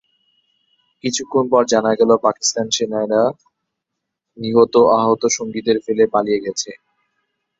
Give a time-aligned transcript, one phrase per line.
[1.03, 3.21] কিছুক্ষণ পর জানা গেল, পাকিস্তানি সেনারা
[4.37, 6.71] নিহত ও আহত সঙ্গীদের ফেলে পালিয়ে গেছে।